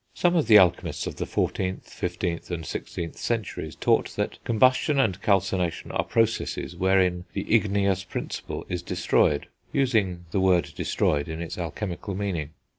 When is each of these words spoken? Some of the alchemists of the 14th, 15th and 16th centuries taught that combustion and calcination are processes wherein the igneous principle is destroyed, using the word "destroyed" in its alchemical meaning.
Some 0.15 0.35
of 0.35 0.47
the 0.47 0.57
alchemists 0.57 1.05
of 1.05 1.17
the 1.17 1.25
14th, 1.27 1.83
15th 1.87 2.49
and 2.49 2.63
16th 2.63 3.17
centuries 3.17 3.75
taught 3.75 4.15
that 4.15 4.43
combustion 4.43 4.99
and 4.99 5.21
calcination 5.21 5.91
are 5.91 6.03
processes 6.03 6.75
wherein 6.75 7.25
the 7.33 7.45
igneous 7.55 8.03
principle 8.03 8.65
is 8.67 8.81
destroyed, 8.81 9.45
using 9.71 10.25
the 10.31 10.39
word 10.39 10.73
"destroyed" 10.75 11.27
in 11.27 11.39
its 11.39 11.55
alchemical 11.55 12.15
meaning. 12.15 12.49